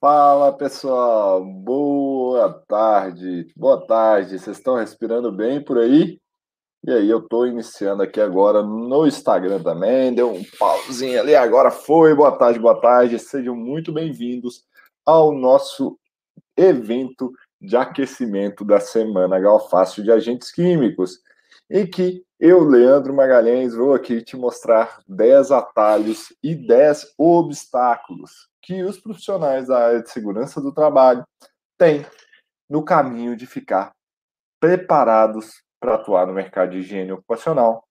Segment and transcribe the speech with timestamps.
[0.00, 4.38] Fala pessoal, boa tarde, boa tarde.
[4.38, 6.18] Vocês estão respirando bem por aí?
[6.82, 10.14] E aí, eu estou iniciando aqui agora no Instagram também.
[10.14, 12.14] Deu um pauzinho ali, agora foi.
[12.14, 13.18] Boa tarde, boa tarde.
[13.18, 14.64] Sejam muito bem-vindos
[15.04, 15.98] ao nosso
[16.56, 17.30] evento
[17.60, 21.18] de aquecimento da Semana Galfácio de Agentes Químicos,
[21.68, 28.82] em que eu, Leandro Magalhães, vou aqui te mostrar 10 atalhos e 10 obstáculos que
[28.82, 31.24] os profissionais da área de segurança do trabalho
[31.78, 32.04] têm
[32.68, 33.92] no caminho de ficar
[34.60, 37.82] preparados para atuar no mercado de higiene ocupacional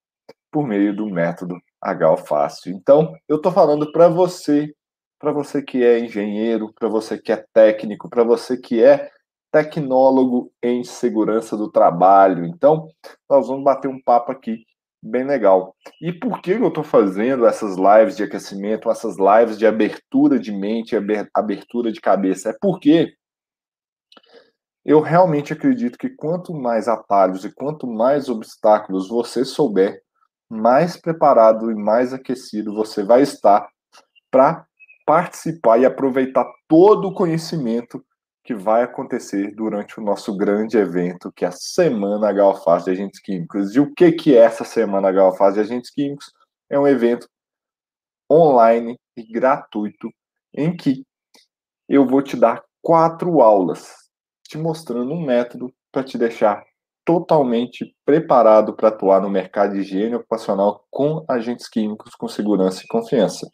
[0.51, 2.73] por meio do método HO Fácil.
[2.73, 4.73] Então, eu estou falando para você,
[5.19, 9.09] para você que é engenheiro, para você que é técnico, para você que é
[9.51, 12.45] tecnólogo em segurança do trabalho.
[12.45, 12.87] Então,
[13.29, 14.63] nós vamos bater um papo aqui
[15.01, 15.75] bem legal.
[16.01, 20.51] E por que eu estou fazendo essas lives de aquecimento, essas lives de abertura de
[20.51, 20.95] mente,
[21.33, 22.49] abertura de cabeça?
[22.49, 23.13] É porque
[24.85, 30.01] eu realmente acredito que quanto mais atalhos e quanto mais obstáculos você souber,
[30.49, 33.67] mais preparado e mais aquecido você vai estar
[34.31, 34.65] para
[35.05, 38.03] participar e aproveitar todo o conhecimento
[38.49, 43.19] que vai acontecer durante o nosso grande evento, que é a Semana Galfaz de Agentes
[43.19, 43.75] Químicos.
[43.75, 46.33] E o que, que é essa Semana Galfaz de Agentes Químicos?
[46.67, 47.29] É um evento
[48.27, 50.09] online e gratuito
[50.51, 51.05] em que
[51.87, 53.93] eu vou te dar quatro aulas,
[54.47, 56.63] te mostrando um método para te deixar
[57.05, 62.87] totalmente preparado para atuar no mercado de higiene ocupacional com agentes químicos com segurança e
[62.87, 63.47] confiança.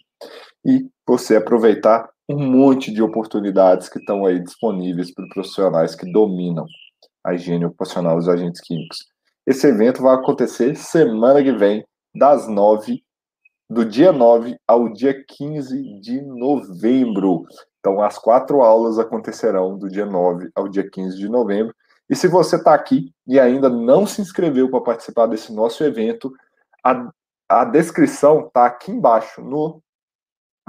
[0.63, 6.65] E você aproveitar um monte de oportunidades que estão aí disponíveis para profissionais que dominam
[7.23, 8.97] a higiene ocupacional dos agentes químicos.
[9.45, 13.03] Esse evento vai acontecer semana que vem, das 9,
[13.69, 17.45] do dia 9 ao dia 15 de novembro.
[17.79, 21.75] Então, as quatro aulas acontecerão do dia 9 ao dia 15 de novembro.
[22.09, 26.31] E se você está aqui e ainda não se inscreveu para participar desse nosso evento,
[26.83, 27.09] a,
[27.49, 29.81] a descrição está aqui embaixo no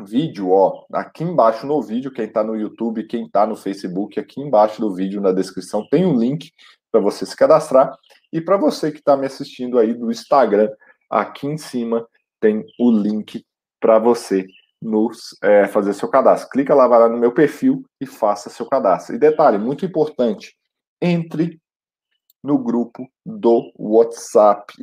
[0.04, 4.40] vídeo, ó, aqui embaixo no vídeo, quem está no YouTube, quem está no Facebook, aqui
[4.40, 6.52] embaixo do vídeo na descrição tem um link
[6.92, 7.92] para você se cadastrar
[8.32, 10.70] e para você que está me assistindo aí do Instagram,
[11.10, 12.06] aqui em cima
[12.40, 13.44] tem o link
[13.80, 14.46] para você
[14.80, 16.50] nos é, fazer seu cadastro.
[16.50, 19.14] Clica lá, vai lá no meu perfil e faça seu cadastro.
[19.14, 20.54] E detalhe muito importante,
[21.00, 21.60] entre
[22.42, 24.74] no grupo do WhatsApp.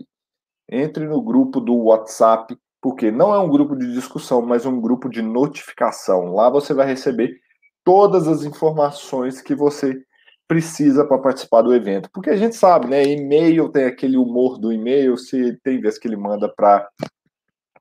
[0.70, 5.08] Entre no grupo do WhatsApp porque não é um grupo de discussão, mas um grupo
[5.08, 6.36] de notificação.
[6.36, 7.40] Lá você vai receber
[7.82, 10.04] todas as informações que você
[10.50, 12.10] precisa para participar do evento.
[12.12, 13.02] Porque a gente sabe, né?
[13.02, 16.86] E-mail tem aquele humor do e-mail, se tem vezes que ele manda para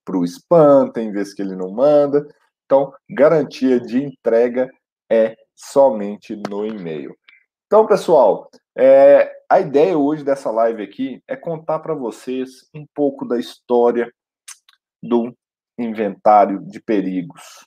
[0.08, 2.24] o spam, tem vezes que ele não manda.
[2.64, 4.70] Então, garantia de entrega
[5.10, 7.12] é somente no e-mail.
[7.66, 8.48] Então, pessoal,
[8.78, 14.08] é, a ideia hoje dessa live aqui é contar para vocês um pouco da história
[15.02, 15.36] do
[15.78, 17.66] inventário de perigos.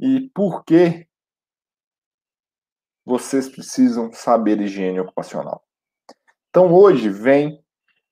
[0.00, 1.06] E por que
[3.04, 5.62] vocês precisam saber higiene ocupacional?
[6.50, 7.62] Então hoje vem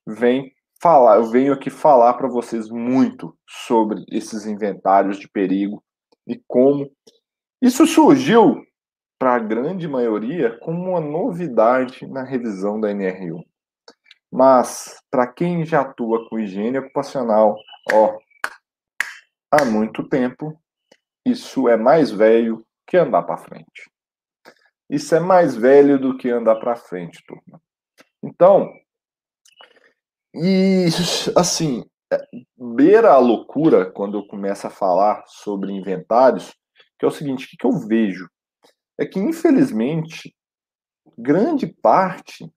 [0.07, 5.83] vem falar, eu venho aqui falar para vocês muito sobre esses inventários de perigo
[6.27, 6.91] e como
[7.61, 8.61] isso surgiu
[9.17, 13.45] para a grande maioria como uma novidade na revisão da NRU.
[14.33, 17.57] Mas para quem já atua com higiene ocupacional,
[17.91, 18.19] ó,
[19.51, 20.61] há muito tempo,
[21.25, 23.91] isso é mais velho que andar para frente.
[24.91, 27.61] Isso é mais velho do que andar para frente, turma.
[28.23, 28.71] Então,
[30.35, 30.87] e
[31.37, 32.19] assim, é,
[32.57, 36.55] beira a loucura quando eu começo a falar sobre inventários,
[36.99, 38.29] que é o seguinte, o que eu vejo?
[38.99, 40.35] É que, infelizmente,
[41.19, 42.51] grande parte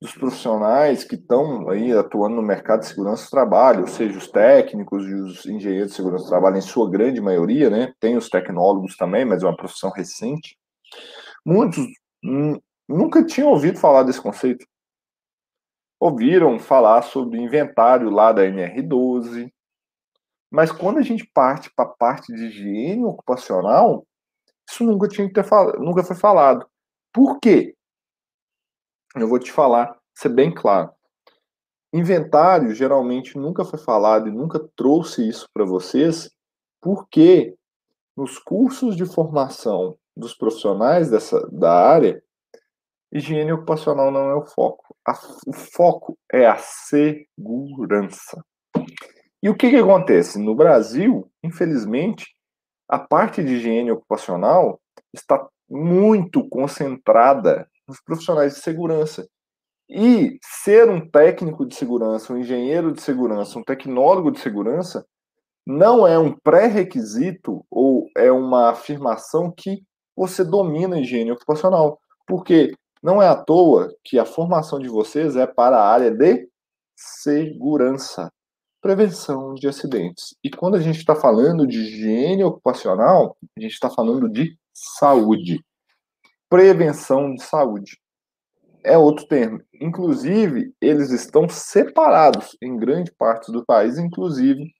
[0.00, 4.28] dos profissionais que estão aí atuando no mercado de segurança do trabalho, ou seja, os
[4.28, 7.92] técnicos e os engenheiros de segurança do trabalho, em sua grande maioria, né?
[8.00, 10.58] Tem os tecnólogos também, mas é uma profissão recente.
[11.44, 11.84] Muitos
[12.88, 14.66] nunca tinham ouvido falar desse conceito.
[16.00, 19.52] Ouviram falar sobre inventário lá da NR12,
[20.50, 24.06] mas quando a gente parte para a parte de higiene ocupacional,
[24.68, 25.44] isso nunca tinha que ter
[25.78, 26.66] nunca foi falado.
[27.12, 27.74] Por quê?
[29.16, 30.90] eu vou te falar, ser bem claro.
[31.92, 36.30] Inventário geralmente nunca foi falado e nunca trouxe isso para vocês,
[36.80, 37.56] porque
[38.16, 42.22] nos cursos de formação dos profissionais dessa da área,
[43.10, 44.94] higiene ocupacional não é o foco.
[45.06, 45.12] A,
[45.46, 48.44] o foco é a segurança.
[49.42, 50.38] E o que, que acontece?
[50.38, 52.36] No Brasil, infelizmente,
[52.86, 54.80] a parte de higiene ocupacional
[55.14, 59.26] está muito concentrada nos profissionais de segurança.
[59.90, 65.04] E ser um técnico de segurança, um engenheiro de segurança, um tecnólogo de segurança,
[65.66, 69.82] não é um pré-requisito ou é uma afirmação que
[70.14, 71.98] você domina a higiene ocupacional.
[72.24, 72.72] Porque
[73.02, 76.48] não é à toa que a formação de vocês é para a área de
[76.94, 78.32] segurança,
[78.80, 80.36] prevenção de acidentes.
[80.44, 85.60] E quando a gente está falando de higiene ocupacional, a gente está falando de saúde,
[86.48, 87.98] prevenção de saúde
[88.84, 89.60] é outro termo.
[89.74, 94.72] Inclusive, eles estão separados em grande parte do país, inclusive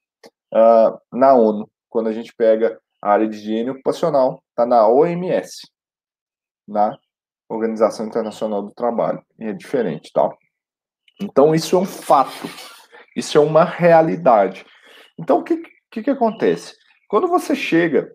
[0.52, 1.70] uh, na ONU.
[1.88, 5.60] Quando a gente pega a área de higiene ocupacional, está na OMS,
[6.68, 6.96] na
[7.48, 10.30] Organização Internacional do Trabalho, e é diferente, tá?
[11.20, 12.48] Então, isso é um fato,
[13.16, 14.64] isso é uma realidade.
[15.18, 16.74] Então, o que, que, que acontece?
[17.08, 18.14] Quando você chega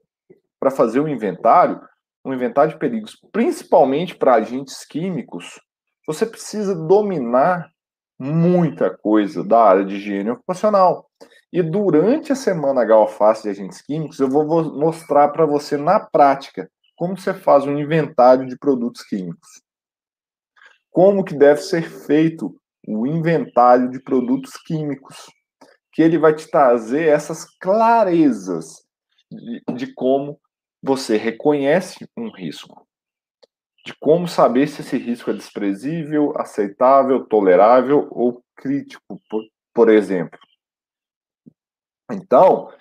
[0.59, 1.81] para fazer um inventário,
[2.23, 5.59] um inventário de perigos, principalmente para agentes químicos,
[6.05, 7.71] você precisa dominar
[8.19, 11.09] muita coisa da área de higiene ocupacional.
[11.51, 16.69] E durante a semana Galface de Agentes Químicos, eu vou mostrar para você na prática
[16.95, 19.61] como você faz um inventário de produtos químicos.
[20.91, 22.55] Como que deve ser feito
[22.87, 25.29] o inventário de produtos químicos,
[25.91, 28.83] que ele vai te trazer essas clarezas
[29.31, 30.39] de, de como
[30.81, 32.84] você reconhece um risco
[33.85, 39.43] de como saber se esse risco é desprezível, aceitável, tolerável ou crítico, por,
[39.73, 40.39] por exemplo.
[42.11, 42.73] Então,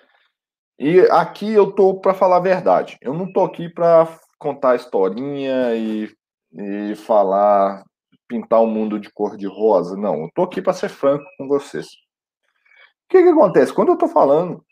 [0.79, 2.97] e aqui eu tô para falar a verdade.
[3.01, 6.11] Eu não tô aqui para contar historinha e,
[6.51, 7.83] e falar,
[8.27, 9.95] pintar o um mundo de cor de rosa.
[9.95, 11.85] Não, eu tô aqui para ser franco com vocês.
[11.85, 13.71] O que, que acontece?
[13.71, 14.65] Quando eu tô falando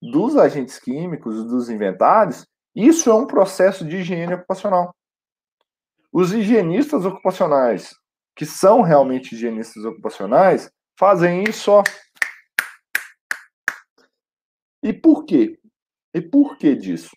[0.00, 4.94] dos agentes químicos, dos inventários, isso é um processo de higiene ocupacional.
[6.14, 7.92] Os higienistas ocupacionais,
[8.36, 11.82] que são realmente higienistas ocupacionais, fazem isso ó.
[14.80, 15.58] E por quê?
[16.14, 17.10] E por que disso?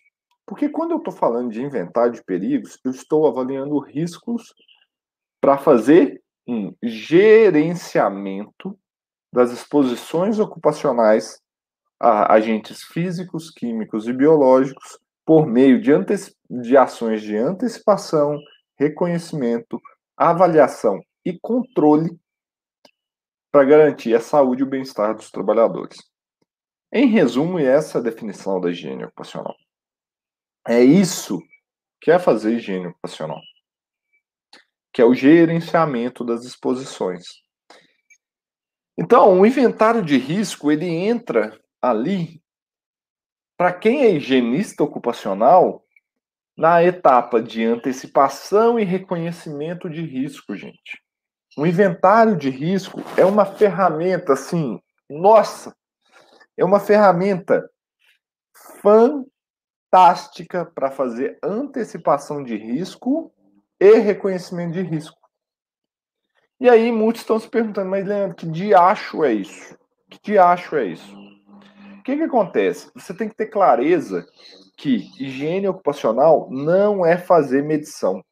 [0.44, 4.52] Porque quando eu estou falando de inventário de perigos, eu estou avaliando riscos
[5.40, 8.76] para fazer um gerenciamento
[9.32, 11.40] das exposições ocupacionais
[12.00, 15.92] a agentes físicos, químicos e biológicos por meio de,
[16.50, 18.36] de ações de antecipação,
[18.78, 19.80] reconhecimento,
[20.16, 22.18] avaliação e controle
[23.50, 25.98] para garantir a saúde e o bem-estar dos trabalhadores.
[26.92, 29.54] Em resumo, essa é a definição da higiene ocupacional.
[30.66, 31.38] É isso
[32.00, 33.40] que é fazer higiene ocupacional,
[34.92, 37.24] que é o gerenciamento das exposições.
[38.96, 42.42] Então, o inventário de risco ele entra ali
[43.56, 45.84] para quem é higienista ocupacional
[46.58, 51.00] na etapa de antecipação e reconhecimento de risco, gente.
[51.56, 55.72] O inventário de risco é uma ferramenta assim, nossa,
[56.56, 57.70] é uma ferramenta
[58.82, 63.32] fantástica para fazer antecipação de risco
[63.78, 65.16] e reconhecimento de risco.
[66.58, 69.78] E aí muitos estão se perguntando, mas Leandro, que diacho é isso?
[70.10, 71.16] Que diacho é isso?
[72.00, 72.90] O que, que acontece?
[72.96, 74.26] Você tem que ter clareza
[74.78, 78.24] que higiene ocupacional não é fazer medição.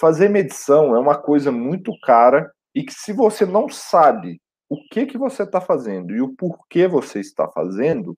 [0.00, 5.04] Fazer medição é uma coisa muito cara e que se você não sabe o que
[5.04, 8.16] que você está fazendo e o porquê você está fazendo,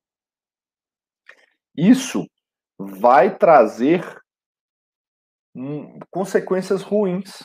[1.74, 2.28] isso
[2.78, 4.04] vai trazer
[5.54, 7.42] hum, consequências ruins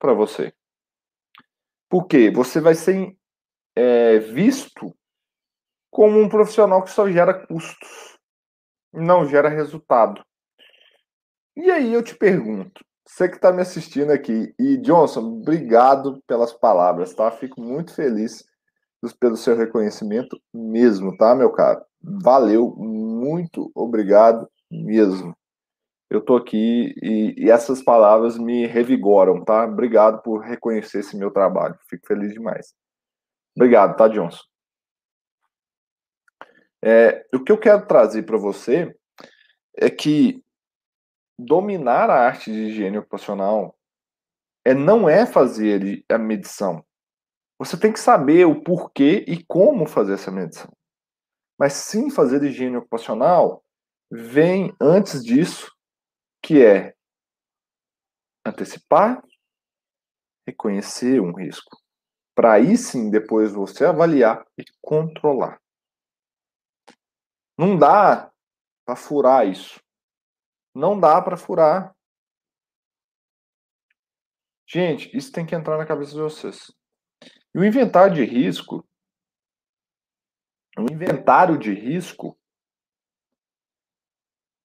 [0.00, 0.52] para você.
[1.88, 3.16] Porque você vai ser
[3.76, 4.94] é, visto
[5.90, 8.09] como um profissional que só gera custos
[8.92, 10.22] não gera resultado.
[11.56, 16.52] E aí eu te pergunto, você que está me assistindo aqui, e Johnson, obrigado pelas
[16.52, 17.30] palavras, tá?
[17.30, 18.44] Fico muito feliz
[19.18, 21.82] pelo seu reconhecimento mesmo, tá, meu caro?
[22.02, 25.34] Valeu, muito obrigado mesmo.
[26.08, 29.64] Eu tô aqui e, e essas palavras me revigoram, tá?
[29.64, 31.76] Obrigado por reconhecer esse meu trabalho.
[31.88, 32.74] Fico feliz demais.
[33.56, 34.49] Obrigado, tá, Johnson?
[36.82, 38.94] É, o que eu quero trazer para você
[39.76, 40.42] é que
[41.38, 43.76] dominar a arte de higiene ocupacional
[44.64, 46.84] é, não é fazer a medição.
[47.58, 50.70] Você tem que saber o porquê e como fazer essa medição.
[51.58, 53.62] Mas sim fazer higiene ocupacional
[54.10, 55.70] vem antes disso,
[56.42, 56.94] que é
[58.44, 59.22] antecipar,
[60.46, 61.76] reconhecer um risco,
[62.34, 65.59] para aí sim depois você avaliar e controlar.
[67.60, 68.32] Não dá
[68.86, 69.78] para furar isso.
[70.74, 71.94] Não dá para furar.
[74.66, 76.72] Gente, isso tem que entrar na cabeça de vocês.
[77.54, 78.82] E o inventário de risco,
[80.78, 82.34] o inventário de risco,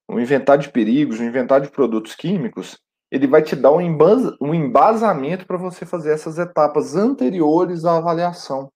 [0.08, 5.46] o inventário de perigos, o inventário de produtos químicos, ele vai te dar um, embasamento
[5.46, 8.72] para você fazer essas etapas anteriores à avaliação.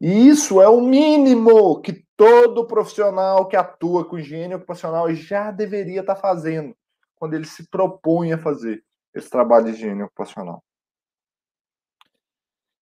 [0.00, 6.00] E isso é o mínimo que todo profissional que atua com higiene ocupacional já deveria
[6.00, 6.76] estar tá fazendo
[7.16, 8.84] quando ele se propõe a fazer
[9.14, 10.62] esse trabalho de higiene ocupacional.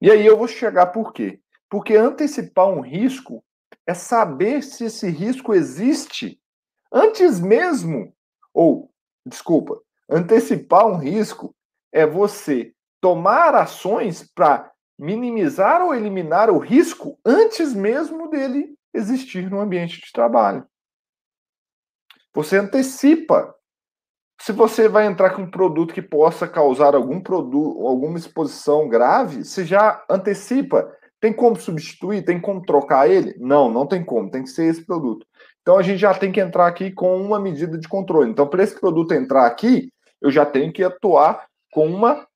[0.01, 1.41] E aí eu vou chegar por quê?
[1.71, 3.45] Porque antecipar um risco
[3.87, 6.41] é saber se esse risco existe
[6.93, 8.13] antes mesmo,
[8.53, 8.91] ou,
[9.25, 9.81] desculpa,
[10.11, 11.55] antecipar um risco
[11.93, 19.61] é você tomar ações para minimizar ou eliminar o risco antes mesmo dele existir no
[19.61, 20.67] ambiente de trabalho.
[22.35, 23.55] Você antecipa.
[24.41, 29.45] Se você vai entrar com um produto que possa causar algum produto, alguma exposição grave,
[29.45, 30.95] você já antecipa.
[31.21, 32.25] Tem como substituir?
[32.25, 33.35] Tem como trocar ele?
[33.39, 34.31] Não, não tem como.
[34.31, 35.27] Tem que ser esse produto.
[35.63, 38.31] Então a gente já tem que entrar aqui com uma medida de controle.
[38.31, 42.27] Então, para esse produto entrar aqui, eu já tenho que atuar com uma,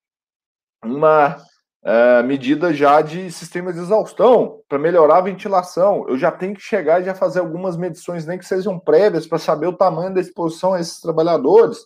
[0.85, 1.37] uma
[1.85, 6.09] é, medida já de sistema de exaustão para melhorar a ventilação.
[6.09, 9.39] Eu já tenho que chegar e já fazer algumas medições, nem que sejam prévias, para
[9.39, 11.79] saber o tamanho da exposição a esses trabalhadores.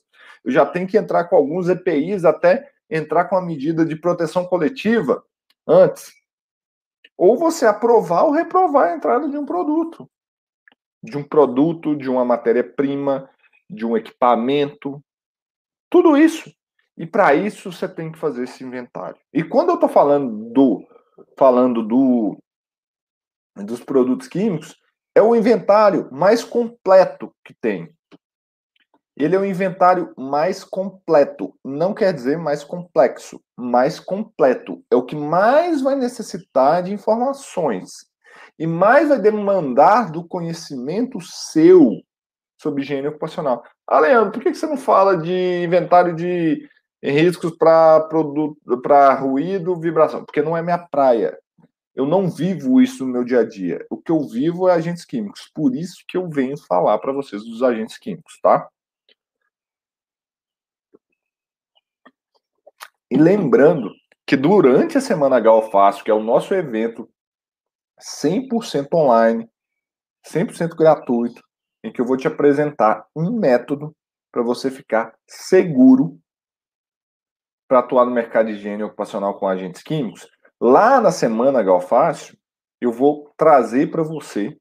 [0.45, 4.45] Eu já tenho que entrar com alguns EPIs, até entrar com a medida de proteção
[4.45, 5.25] coletiva
[5.67, 6.12] antes.
[7.17, 10.09] Ou você aprovar ou reprovar a entrada de um produto.
[11.03, 13.31] De um produto, de uma matéria-prima,
[13.69, 15.03] de um equipamento.
[15.88, 16.53] Tudo isso
[16.97, 19.19] e para isso você tem que fazer esse inventário.
[19.33, 20.87] E quando eu estou falando do
[21.38, 22.38] falando do
[23.57, 24.76] dos produtos químicos,
[25.15, 27.91] é o inventário mais completo que tem.
[29.17, 34.85] Ele é o inventário mais completo, não quer dizer mais complexo, mais completo.
[34.91, 38.07] É o que mais vai necessitar de informações
[38.59, 41.93] e mais vai demandar do conhecimento seu
[42.61, 43.62] sobre higiene ocupacional.
[43.87, 46.69] Ah, Leandro, por que você não fala de inventário de
[47.03, 51.38] riscos para produto, para ruído, vibração, porque não é minha praia.
[51.95, 53.87] Eu não vivo isso no meu dia a dia.
[53.88, 55.50] O que eu vivo é agentes químicos.
[55.55, 58.69] Por isso que eu venho falar para vocês dos agentes químicos, tá?
[63.11, 63.91] E lembrando
[64.26, 67.09] que durante a Semana Galfácio, que é o nosso evento
[67.99, 69.49] 100% online,
[70.26, 71.43] 100% gratuito,
[71.83, 73.97] em que eu vou te apresentar um método
[74.31, 76.21] para você ficar seguro
[77.68, 80.28] para atuar no mercado de higiene ocupacional com agentes químicos,
[80.61, 82.37] lá na semana Galfácio,
[82.80, 84.56] eu vou trazer para você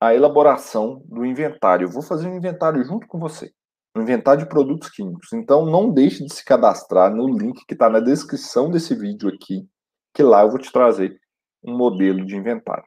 [0.00, 1.84] a elaboração do inventário.
[1.84, 3.52] Eu vou fazer um inventário junto com você,
[3.94, 5.32] um inventário de produtos químicos.
[5.32, 9.68] Então não deixe de se cadastrar no link que está na descrição desse vídeo aqui,
[10.14, 11.20] que lá eu vou te trazer
[11.62, 12.86] um modelo de inventário.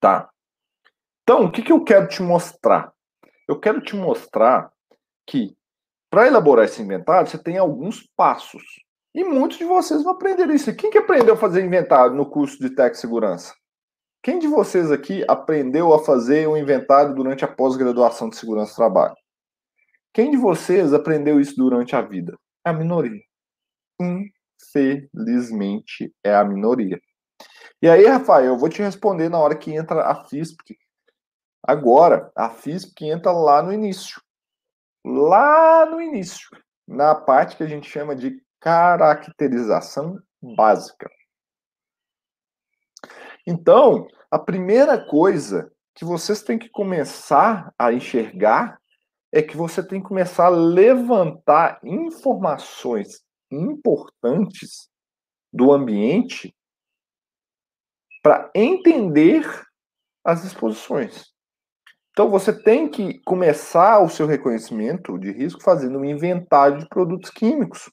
[0.00, 0.30] Tá?
[1.22, 2.92] Então, o que, que eu quero te mostrar?
[3.48, 4.70] Eu quero te mostrar
[5.26, 5.56] que
[6.10, 8.62] para elaborar esse inventário, você tem alguns passos.
[9.14, 10.74] E muitos de vocês vão aprender isso.
[10.76, 13.54] Quem que aprendeu a fazer inventário no curso de Tech Segurança?
[14.22, 18.76] Quem de vocês aqui aprendeu a fazer um inventário durante a pós-graduação de segurança do
[18.76, 19.14] trabalho?
[20.12, 22.36] Quem de vocês aprendeu isso durante a vida?
[22.64, 23.20] É a minoria.
[24.00, 27.00] Infelizmente, é a minoria.
[27.80, 30.76] E aí, Rafael, eu vou te responder na hora que entra a FISP.
[31.62, 34.20] Agora, a FISP entra lá no início
[35.06, 36.48] lá no início,
[36.86, 41.08] na parte que a gente chama de caracterização básica.
[43.46, 48.80] Então, a primeira coisa que vocês têm que começar a enxergar
[49.32, 54.90] é que você tem que começar a levantar informações importantes
[55.52, 56.54] do ambiente
[58.22, 59.64] para entender
[60.24, 61.35] as exposições.
[62.16, 67.28] Então você tem que começar o seu reconhecimento de risco fazendo um inventário de produtos
[67.28, 67.90] químicos.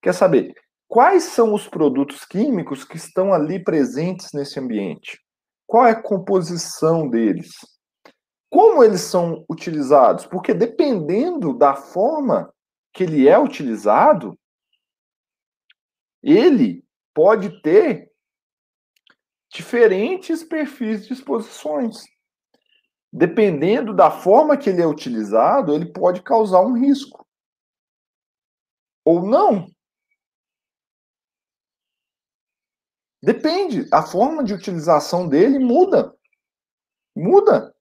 [0.00, 0.54] Quer saber
[0.88, 5.20] quais são os produtos químicos que estão ali presentes nesse ambiente?
[5.66, 7.50] Qual é a composição deles?
[8.50, 10.24] Como eles são utilizados?
[10.24, 12.50] Porque dependendo da forma
[12.90, 14.34] que ele é utilizado,
[16.22, 16.82] ele
[17.12, 18.10] pode ter
[19.52, 22.11] diferentes perfis de exposições
[23.12, 27.26] dependendo da forma que ele é utilizado, ele pode causar um risco.
[29.04, 29.66] Ou não.
[33.22, 33.88] Depende.
[33.92, 36.16] A forma de utilização dele muda.
[37.14, 37.74] Muda.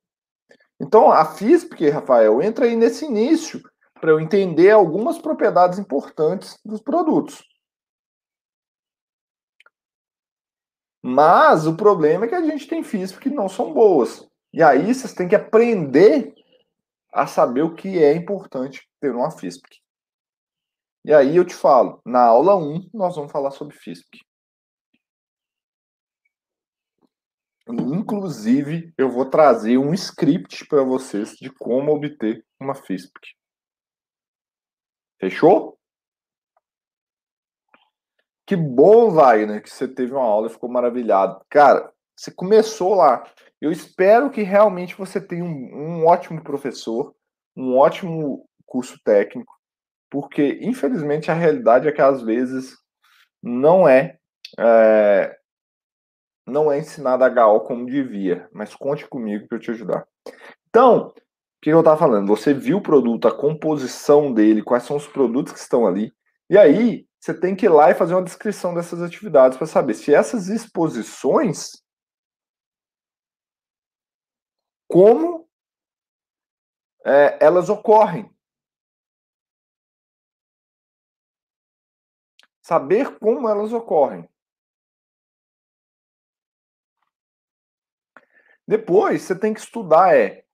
[0.79, 3.61] Então, a FISP, Rafael, entra aí nesse início.
[4.01, 7.43] para eu entender algumas propriedades importantes dos produtos.
[11.03, 14.27] Mas o problema é que a gente tem FISP que não são boas.
[14.53, 16.33] E aí vocês têm que aprender
[17.11, 19.81] a saber o que é importante ter uma FISP.
[21.03, 24.19] E aí eu te falo, na aula 1 nós vamos falar sobre FISP.
[27.67, 33.13] Inclusive, eu vou trazer um script para vocês de como obter uma FISP.
[35.19, 35.79] Fechou?
[38.45, 41.43] Que bom, Wagner, que você teve uma aula e ficou maravilhado.
[41.49, 43.23] Cara, você começou lá.
[43.59, 47.15] Eu espero que realmente você tenha um, um ótimo professor,
[47.57, 49.51] um ótimo curso técnico,
[50.09, 52.77] porque infelizmente a realidade é que às vezes
[53.41, 54.17] não é,
[54.59, 55.35] é
[56.45, 60.05] não é ensinado HO como devia, mas conte comigo para eu te ajudar.
[60.69, 61.13] Então, o
[61.61, 62.27] que eu estava falando?
[62.27, 66.11] Você viu o produto, a composição dele, quais são os produtos que estão ali,
[66.49, 69.93] e aí você tem que ir lá e fazer uma descrição dessas atividades para saber
[69.93, 71.81] se essas exposições
[74.91, 75.49] como
[77.05, 78.29] é, elas ocorrem.
[82.61, 84.29] Saber como elas ocorrem.
[88.67, 90.45] Depois, você tem que estudar é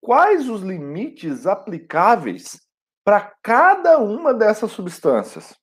[0.00, 2.60] quais os limites aplicáveis
[3.04, 5.58] para cada uma dessas substâncias.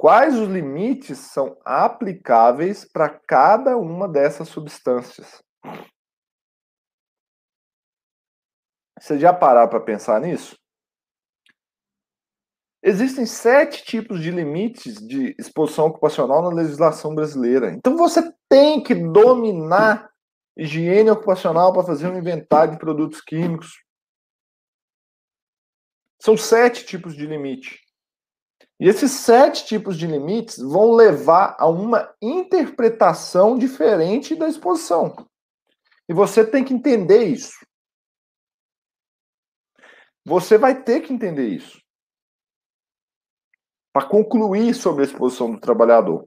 [0.00, 5.42] Quais os limites são aplicáveis para cada uma dessas substâncias?
[8.98, 10.56] Você já parar para pensar nisso?
[12.82, 17.70] Existem sete tipos de limites de exposição ocupacional na legislação brasileira.
[17.70, 20.10] Então você tem que dominar
[20.56, 23.84] higiene ocupacional para fazer um inventário de produtos químicos.
[26.22, 27.89] São sete tipos de limite.
[28.80, 35.28] E esses sete tipos de limites vão levar a uma interpretação diferente da exposição.
[36.08, 37.54] E você tem que entender isso.
[40.24, 41.78] Você vai ter que entender isso.
[43.92, 46.26] Para concluir sobre a exposição do trabalhador.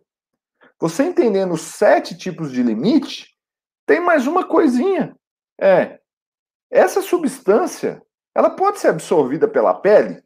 [0.80, 3.36] Você entendendo os sete tipos de limite,
[3.84, 5.18] tem mais uma coisinha.
[5.60, 6.00] É,
[6.70, 10.24] essa substância, ela pode ser absorvida pela pele?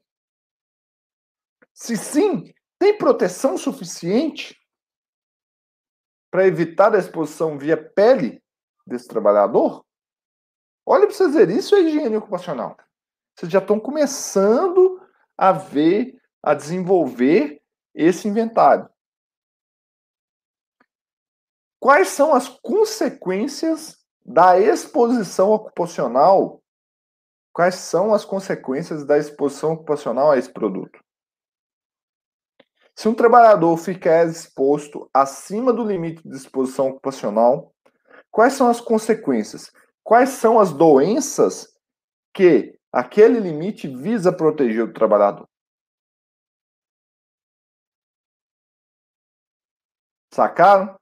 [1.79, 4.59] Se sim, tem proteção suficiente
[6.31, 8.43] para evitar a exposição via pele
[8.83, 9.85] desse trabalhador?
[10.83, 12.75] Olha para vocês verem, isso é higiene ocupacional.
[13.35, 14.99] Vocês já estão começando
[15.37, 17.61] a ver, a desenvolver
[17.93, 18.89] esse inventário.
[21.79, 26.59] Quais são as consequências da exposição ocupacional?
[27.53, 31.05] Quais são as consequências da exposição ocupacional a esse produto?
[32.97, 37.71] Se um trabalhador ficar exposto acima do limite de exposição ocupacional,
[38.31, 39.71] quais são as consequências?
[40.03, 41.67] Quais são as doenças
[42.33, 45.47] que aquele limite visa proteger o trabalhador?
[50.33, 50.97] Sacaram?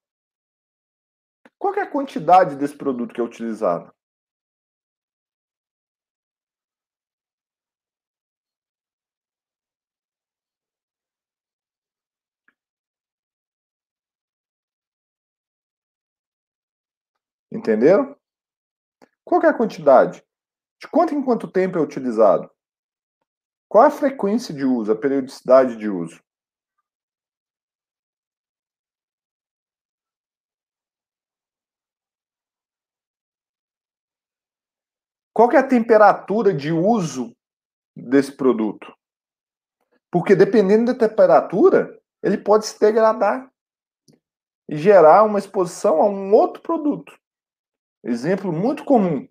[1.58, 3.95] Qual é a quantidade desse produto que é utilizado?
[17.66, 18.16] Entenderam?
[19.24, 20.24] Qual é a quantidade?
[20.80, 22.48] De quanto em quanto tempo é utilizado?
[23.68, 26.24] Qual a frequência de uso, a periodicidade de uso?
[35.34, 37.36] Qual é a temperatura de uso
[37.98, 38.96] desse produto?
[40.12, 43.52] Porque dependendo da temperatura, ele pode se degradar
[44.70, 47.25] e gerar uma exposição a um outro produto.
[48.08, 49.28] Exemplo muito comum: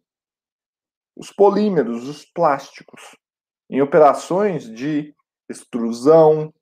[1.14, 3.16] os polímeros, os plásticos,
[3.70, 5.14] em operações de
[5.48, 6.52] extrusão,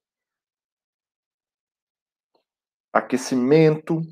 [2.93, 4.03] aquecimento,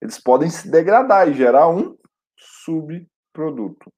[0.00, 1.98] eles podem se degradar e gerar um
[2.38, 3.92] subproduto.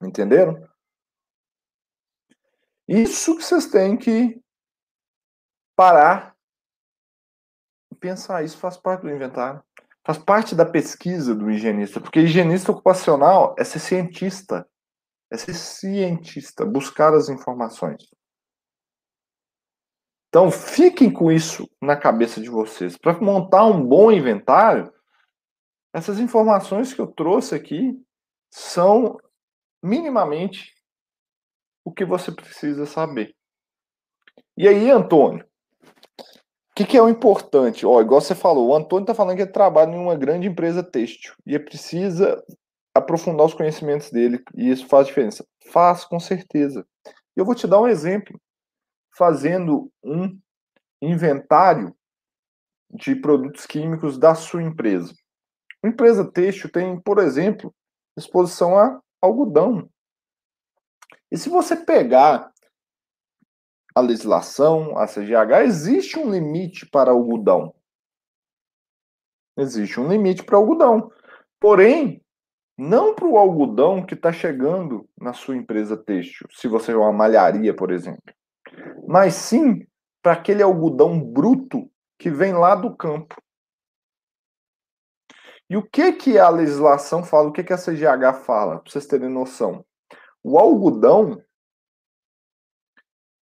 [0.00, 0.54] Entenderam?
[2.86, 4.43] Isso que vocês têm que
[5.76, 6.36] parar
[7.92, 8.44] e pensar.
[8.44, 9.62] Isso faz parte do inventário.
[10.06, 12.00] Faz parte da pesquisa do higienista.
[12.00, 14.68] Porque higienista ocupacional é ser cientista.
[15.32, 18.06] É ser cientista, buscar as informações.
[20.28, 22.98] Então, fiquem com isso na cabeça de vocês.
[22.98, 24.92] Para montar um bom inventário,
[25.92, 27.96] essas informações que eu trouxe aqui
[28.52, 29.16] são
[29.82, 30.74] minimamente
[31.84, 33.34] o que você precisa saber.
[34.56, 35.46] E aí, Antônio,
[36.74, 37.86] que, que, é o importante?
[37.86, 40.82] Ó, igual você falou, o Antônio está falando que ele trabalha em uma grande empresa
[40.82, 42.42] têxtil e precisa
[42.92, 45.46] aprofundar os conhecimentos dele e isso faz diferença.
[45.72, 46.86] Faz, com certeza.
[47.36, 48.40] Eu vou te dar um exemplo.
[49.16, 50.36] Fazendo um
[51.00, 51.94] inventário
[52.90, 55.14] de produtos químicos da sua empresa.
[55.82, 57.72] Uma empresa têxtil tem, por exemplo,
[58.16, 59.88] exposição a algodão.
[61.30, 62.52] E se você pegar
[63.94, 67.72] a legislação, a CGH, existe um limite para algodão.
[69.56, 71.12] Existe um limite para algodão.
[71.60, 72.20] Porém,
[72.76, 77.12] não para o algodão que está chegando na sua empresa têxtil, se você é uma
[77.12, 78.34] malharia, por exemplo,
[79.06, 79.86] mas sim
[80.20, 83.36] para aquele algodão bruto que vem lá do campo.
[85.70, 89.06] E o que que a legislação fala, o que que a CGH fala, para vocês
[89.06, 89.84] terem noção?
[90.42, 91.40] O algodão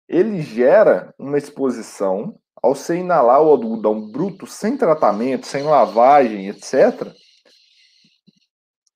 [0.09, 7.13] ele gera uma exposição ao se inalar o algodão bruto sem tratamento, sem lavagem, etc.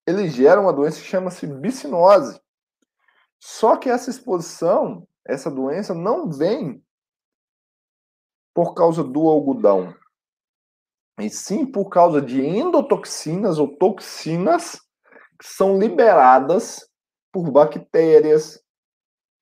[0.07, 2.41] Ele gera uma doença que chama-se bicinose.
[3.39, 6.83] Só que essa exposição, essa doença não vem
[8.51, 9.95] por causa do algodão,
[11.19, 14.79] e sim por causa de endotoxinas ou toxinas
[15.39, 16.87] que são liberadas
[17.31, 18.63] por bactérias,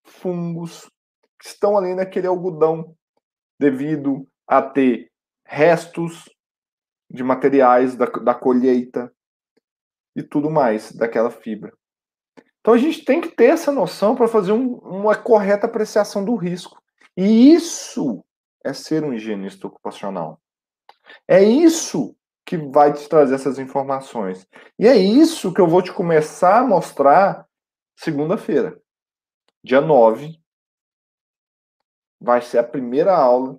[0.03, 0.89] fungos,
[1.41, 2.95] que estão ali naquele algodão,
[3.59, 5.11] devido a ter
[5.43, 6.29] restos
[7.09, 9.11] de materiais da, da colheita
[10.15, 11.73] e tudo mais daquela fibra.
[12.59, 16.35] Então a gente tem que ter essa noção para fazer um, uma correta apreciação do
[16.35, 16.79] risco.
[17.17, 18.23] E isso
[18.63, 20.39] é ser um higienista ocupacional.
[21.27, 24.47] É isso que vai te trazer essas informações.
[24.77, 27.47] E é isso que eu vou te começar a mostrar
[27.97, 28.79] segunda-feira,
[29.63, 30.40] dia 9,
[32.21, 33.57] vai ser a primeira aula,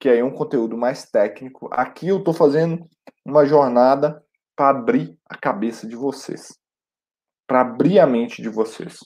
[0.00, 1.68] que é um conteúdo mais técnico.
[1.70, 2.88] Aqui eu estou fazendo
[3.24, 4.24] uma jornada
[4.56, 6.58] para abrir a cabeça de vocês,
[7.46, 8.98] para abrir a mente de vocês.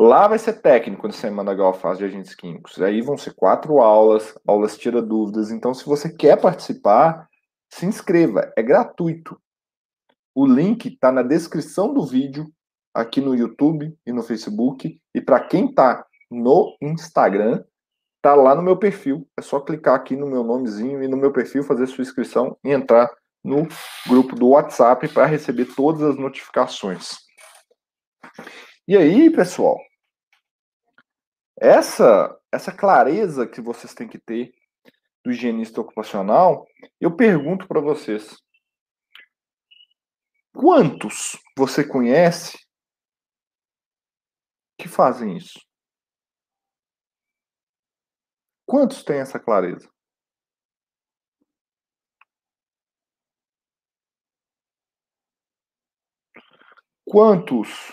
[0.00, 2.80] Lá vai ser técnico na Semana Galfaz de Agentes Químicos.
[2.80, 5.50] Aí vão ser quatro aulas, aulas tira dúvidas.
[5.50, 7.28] Então, se você quer participar,
[7.70, 9.40] se inscreva, é gratuito.
[10.34, 12.50] O link está na descrição do vídeo,
[12.94, 14.98] aqui no YouTube e no Facebook.
[15.14, 17.64] E para quem está no Instagram.
[18.20, 19.28] Tá lá no meu perfil.
[19.36, 22.70] É só clicar aqui no meu nomezinho e no meu perfil, fazer sua inscrição e
[22.70, 23.10] entrar
[23.44, 23.66] no
[24.06, 27.16] grupo do WhatsApp para receber todas as notificações.
[28.86, 29.78] E aí, pessoal,
[31.56, 34.52] essa essa clareza que vocês têm que ter
[35.24, 36.66] do higienista ocupacional,
[37.00, 38.36] eu pergunto para vocês:
[40.52, 42.58] quantos você conhece
[44.78, 45.58] que fazem isso?
[48.66, 49.88] Quantos têm essa clareza?
[57.04, 57.92] Quantos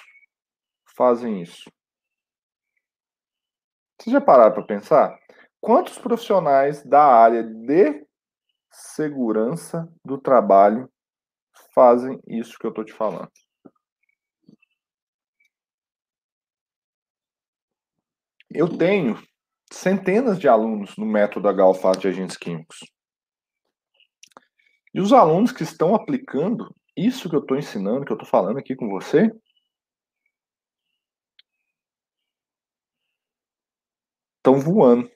[0.96, 1.70] fazem isso?
[4.00, 5.20] Vocês já pararam para pensar?
[5.60, 8.08] Quantos profissionais da área de
[8.72, 10.90] segurança do trabalho
[11.74, 13.30] fazem isso que eu estou te falando?
[18.50, 19.22] Eu tenho
[19.72, 22.80] centenas de alunos no método HALFAS de agentes químicos.
[24.94, 28.58] E os alunos que estão aplicando isso que eu estou ensinando, que eu estou falando
[28.58, 29.32] aqui com você,
[34.38, 35.10] estão voando.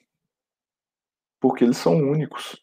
[1.41, 2.61] Porque eles são únicos.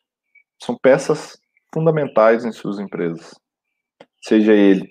[0.62, 1.38] São peças
[1.72, 3.34] fundamentais em suas empresas.
[4.22, 4.88] Seja ele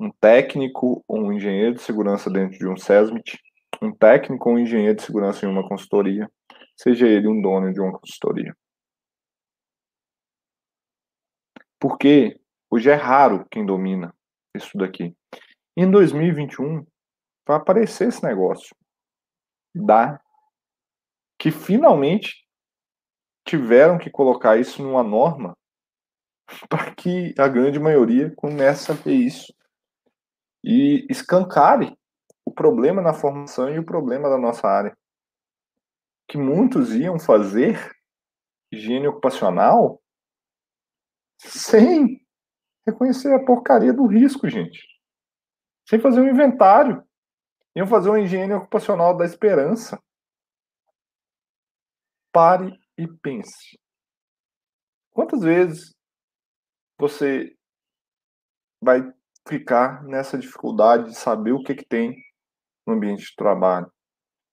[0.00, 3.38] um técnico ou um engenheiro de segurança dentro de um SESMIT,
[3.82, 6.30] um técnico ou um engenheiro de segurança em uma consultoria,
[6.76, 8.56] seja ele um dono de uma consultoria.
[11.80, 14.14] Porque hoje é raro quem domina
[14.54, 15.14] isso daqui.
[15.76, 16.84] Em 2021
[17.46, 18.74] vai aparecer esse negócio
[19.74, 20.20] da
[21.38, 22.44] que finalmente
[23.46, 25.56] tiveram que colocar isso numa norma
[26.68, 29.54] para que a grande maioria comece a ver isso
[30.64, 31.97] e escancare
[32.58, 34.98] problema na formação e o problema da nossa área.
[36.26, 37.96] Que muitos iam fazer
[38.72, 40.02] higiene ocupacional
[41.38, 42.20] sem
[42.84, 44.84] reconhecer a porcaria do risco, gente.
[45.88, 47.06] Sem fazer um inventário.
[47.76, 50.02] Iam fazer uma higiene ocupacional da esperança.
[52.32, 53.78] pare e pense.
[55.12, 55.94] Quantas vezes
[56.98, 57.56] você
[58.80, 59.00] vai
[59.48, 62.27] ficar nessa dificuldade de saber o que, que tem
[62.88, 63.90] no ambiente de trabalho?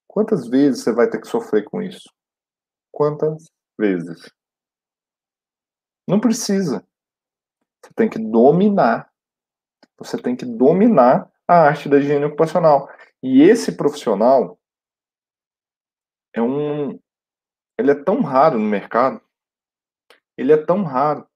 [0.08, 2.10] Quantas vezes você vai ter que sofrer com isso?
[2.92, 4.32] Quantas vezes?
[6.08, 6.86] Não precisa.
[7.84, 9.12] Você tem que dominar.
[9.98, 12.90] Você tem que dominar a arte da higiene ocupacional.
[13.24, 14.60] E esse profissional
[16.34, 17.00] é um
[17.78, 19.22] ele é tão raro no mercado.
[20.38, 21.28] Ele é tão raro.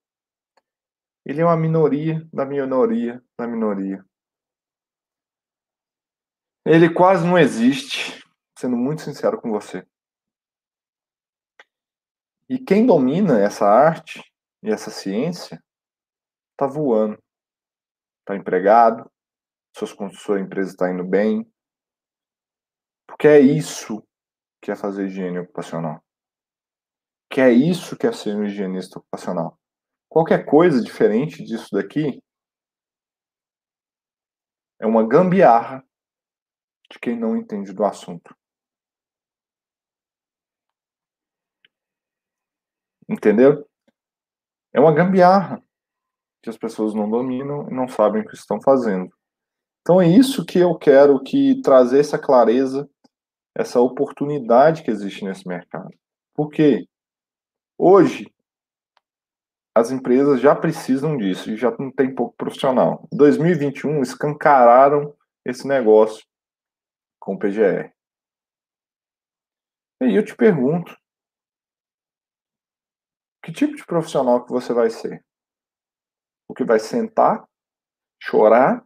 [1.24, 4.04] Ele é uma minoria da minoria da minoria.
[6.72, 8.24] Ele quase não existe,
[8.56, 9.84] sendo muito sincero com você.
[12.48, 14.22] E quem domina essa arte
[14.62, 15.60] e essa ciência
[16.52, 17.20] está voando,
[18.20, 19.10] está empregado,
[19.76, 21.44] suas, sua empresa está indo bem,
[23.04, 24.00] porque é isso
[24.62, 26.00] que é fazer higiene ocupacional.
[27.28, 29.58] Que é isso que é ser um higienista ocupacional.
[30.08, 32.22] Qualquer coisa diferente disso daqui
[34.78, 35.84] é uma gambiarra
[36.90, 38.34] de quem não entende do assunto.
[43.08, 43.66] Entendeu?
[44.72, 45.62] É uma gambiarra
[46.42, 49.12] que as pessoas não dominam e não sabem o que estão fazendo.
[49.82, 52.88] Então é isso que eu quero que trazer essa clareza,
[53.54, 55.90] essa oportunidade que existe nesse mercado.
[56.34, 56.86] Por quê?
[57.76, 58.32] Hoje
[59.74, 63.08] as empresas já precisam disso e já não tem pouco profissional.
[63.12, 66.24] Em 2021 escancararam esse negócio
[67.20, 67.92] com o PGR.
[70.00, 70.96] E aí eu te pergunto,
[73.44, 75.24] que tipo de profissional que você vai ser?
[76.48, 77.46] O que vai sentar,
[78.20, 78.84] chorar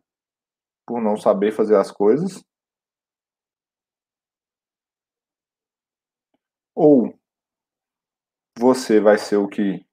[0.86, 2.44] por não saber fazer as coisas?
[6.74, 7.16] Ou
[8.58, 9.86] você vai ser o que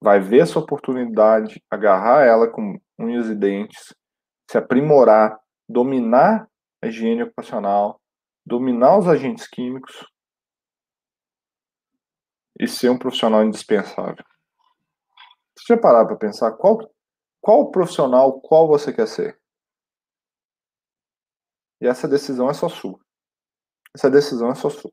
[0.00, 3.94] vai ver essa oportunidade, agarrar ela com unhas e dentes,
[4.48, 6.48] se aprimorar, dominar
[6.82, 8.00] a higiene ocupacional,
[8.44, 10.06] dominar os agentes químicos
[12.58, 14.24] e ser um profissional indispensável.
[15.56, 16.78] Você já parar para pensar qual,
[17.40, 19.40] qual profissional, qual você quer ser?
[21.80, 22.98] E essa decisão é só sua.
[23.94, 24.92] Essa decisão é só sua.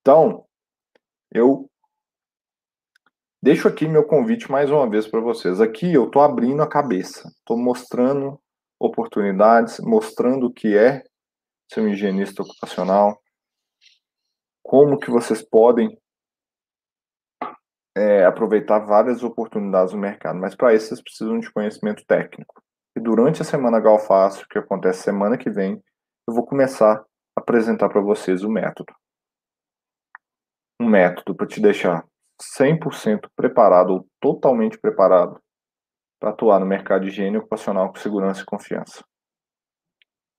[0.00, 0.46] Então,
[1.30, 1.70] eu
[3.42, 5.60] deixo aqui meu convite mais uma vez para vocês.
[5.60, 8.40] Aqui eu estou abrindo a cabeça, estou mostrando
[8.78, 11.02] oportunidades, mostrando o que é
[11.72, 13.20] ser um higienista ocupacional,
[14.62, 15.98] como que vocês podem
[17.96, 22.62] é, aproveitar várias oportunidades no mercado, mas para isso vocês precisam de conhecimento técnico.
[22.96, 25.82] E durante a semana Galfácio, que acontece semana que vem,
[26.26, 27.04] eu vou começar a
[27.40, 28.92] apresentar para vocês o método.
[30.80, 32.04] Um método para te deixar
[32.40, 35.40] 100% preparado ou totalmente preparado
[36.18, 39.04] para atuar no mercado de higiene ocupacional com segurança e confiança.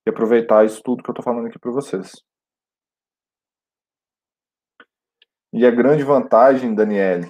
[0.05, 2.11] E aproveitar isso tudo que eu estou falando aqui para vocês.
[5.51, 7.29] E a grande vantagem, Daniele,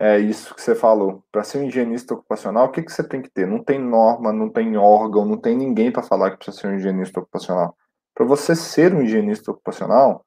[0.00, 1.24] é isso que você falou.
[1.32, 3.46] Para ser um higienista ocupacional, o que, que você tem que ter?
[3.46, 6.76] Não tem norma, não tem órgão, não tem ninguém para falar que precisa ser um
[6.76, 7.76] higienista ocupacional.
[8.14, 10.24] Para você ser um higienista ocupacional,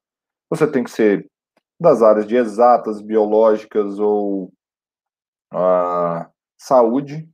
[0.49, 1.29] você tem que ser
[1.79, 4.51] das áreas de exatas, biológicas ou
[6.59, 7.29] saúde,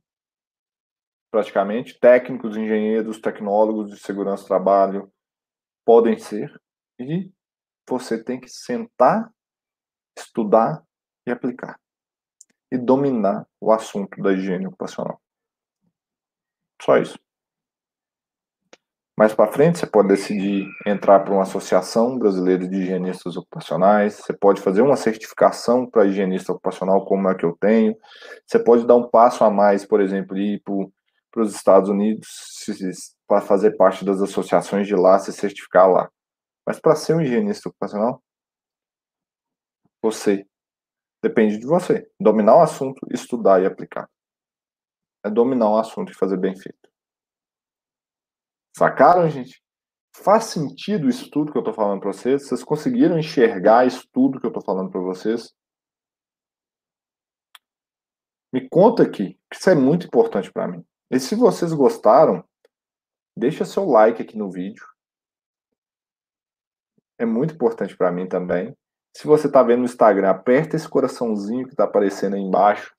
[1.30, 1.98] praticamente.
[1.98, 5.12] Técnicos, engenheiros, tecnólogos de segurança do trabalho
[5.84, 6.52] podem ser.
[6.98, 7.32] E
[7.88, 9.32] você tem que sentar,
[10.18, 10.82] estudar
[11.26, 11.78] e aplicar.
[12.70, 15.20] E dominar o assunto da higiene ocupacional.
[16.82, 17.18] Só isso.
[19.18, 24.14] Mais para frente, você pode decidir entrar para uma associação brasileira de higienistas ocupacionais.
[24.14, 27.96] Você pode fazer uma certificação para higienista ocupacional, como é que eu tenho.
[28.46, 32.28] Você pode dar um passo a mais, por exemplo, ir para os Estados Unidos
[33.26, 36.08] para fazer parte das associações de lá, se certificar lá.
[36.64, 38.22] Mas para ser um higienista ocupacional,
[40.00, 40.46] você
[41.20, 42.08] depende de você.
[42.20, 44.08] Dominar o assunto, estudar e aplicar.
[45.24, 46.88] É dominar o assunto e fazer bem feito.
[48.78, 49.60] Sacaram, gente?
[50.14, 52.46] Faz sentido isso tudo que eu tô falando para vocês?
[52.46, 55.52] Vocês conseguiram enxergar isso tudo que eu tô falando para vocês?
[58.52, 60.84] Me conta aqui, que isso é muito importante para mim.
[61.10, 62.44] E se vocês gostaram,
[63.36, 64.86] deixa seu like aqui no vídeo.
[67.18, 68.76] É muito importante para mim também.
[69.12, 72.94] Se você está vendo no Instagram, aperta esse coraçãozinho que está aparecendo aí embaixo.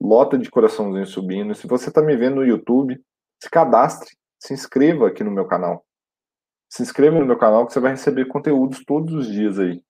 [0.00, 1.52] Lota de coraçãozinho subindo.
[1.52, 3.04] Se você está me vendo no YouTube,
[3.42, 5.84] se cadastre se inscreva aqui no meu canal.
[6.68, 9.82] se inscreva no meu canal que você vai receber conteúdos todos os dias aí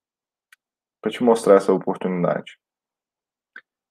[1.00, 2.59] para te mostrar essa oportunidade.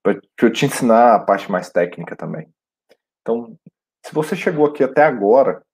[0.04, 2.48] Para eu te ensinar a parte mais técnica também.
[3.22, 3.58] Então,
[4.06, 5.66] se você chegou aqui até agora,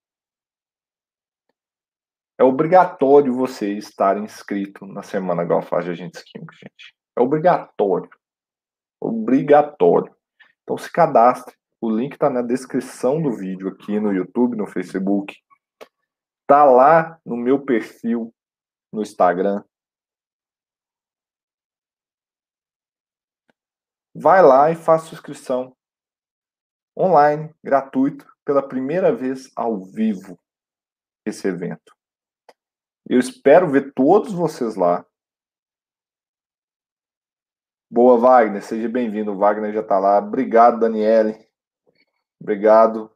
[2.40, 6.96] é obrigatório você estar inscrito na Semana Galfaz de Agentes Químicos, gente.
[7.18, 8.10] É obrigatório.
[9.00, 10.16] Obrigatório.
[10.64, 11.56] Então se cadastre.
[11.82, 15.36] O link está na descrição do vídeo aqui no YouTube, no Facebook.
[16.46, 18.32] Tá lá no meu perfil
[18.94, 19.64] no Instagram.
[24.14, 25.76] Vai lá e faça inscrição
[26.96, 30.40] online, gratuito, pela primeira vez ao vivo
[31.26, 31.96] esse evento.
[33.10, 35.04] Eu espero ver todos vocês lá.
[37.90, 38.62] Boa, Wagner.
[38.62, 39.32] Seja bem-vindo.
[39.32, 40.20] O Wagner já está lá.
[40.20, 41.51] Obrigado, Daniele.
[42.42, 43.12] Obrigado.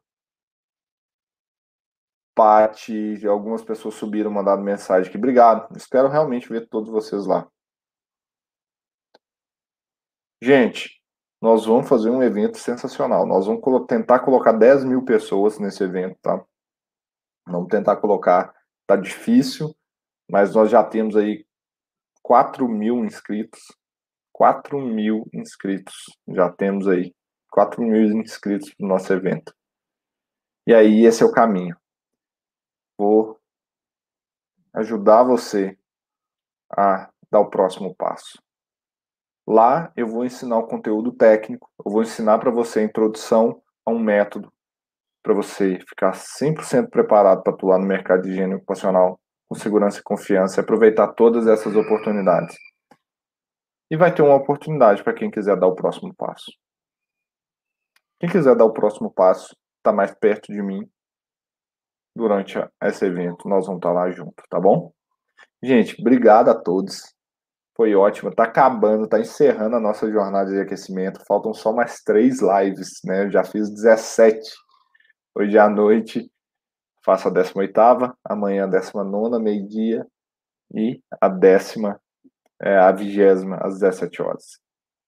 [2.34, 5.18] Pati, algumas pessoas subiram, mandaram mensagem aqui.
[5.18, 5.76] Obrigado.
[5.76, 7.50] Espero realmente ver todos vocês lá.
[10.40, 11.02] Gente,
[11.42, 13.26] nós vamos fazer um evento sensacional.
[13.26, 16.44] Nós vamos tentar colocar 10 mil pessoas nesse evento, tá?
[17.48, 18.54] Vamos tentar colocar.
[18.86, 19.74] Tá difícil,
[20.30, 21.44] mas nós já temos aí
[22.22, 23.60] 4 mil inscritos.
[24.30, 26.04] 4 mil inscritos.
[26.28, 27.15] Já temos aí
[27.56, 29.54] 4 mil inscritos no nosso evento.
[30.66, 31.74] E aí, esse é o caminho.
[32.98, 33.40] Vou
[34.74, 35.78] ajudar você
[36.70, 38.42] a dar o próximo passo.
[39.48, 43.90] Lá eu vou ensinar o conteúdo técnico, eu vou ensinar para você a introdução a
[43.90, 44.52] um método
[45.22, 50.02] para você ficar 100% preparado para atuar no mercado de higiene ocupacional com segurança e
[50.02, 52.54] confiança e aproveitar todas essas oportunidades.
[53.90, 56.52] E vai ter uma oportunidade para quem quiser dar o próximo passo.
[58.18, 60.88] Quem quiser dar o próximo passo, está mais perto de mim
[62.14, 63.48] durante esse evento.
[63.48, 64.92] Nós vamos estar tá lá junto, tá bom?
[65.62, 67.14] Gente, obrigado a todos.
[67.76, 68.34] Foi ótimo.
[68.34, 71.22] Tá acabando, tá encerrando a nossa jornada de aquecimento.
[71.26, 73.24] Faltam só mais três lives, né?
[73.24, 74.40] Eu já fiz 17
[75.34, 76.30] hoje à noite
[77.06, 80.04] faço a 18ª, amanhã a 19 meio-dia,
[80.74, 82.00] e a décima,
[82.60, 84.58] é, a vigésima, às 17 horas.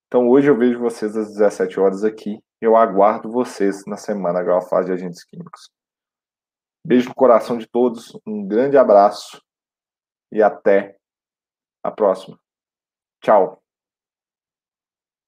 [0.07, 2.39] Então hoje eu vejo vocês às 17 horas aqui.
[2.61, 5.69] Eu aguardo vocês na semana Galfaz de Agentes Químicos.
[6.85, 9.41] Beijo no coração de todos, um grande abraço
[10.31, 10.97] e até
[11.83, 12.39] a próxima.
[13.21, 13.61] Tchau.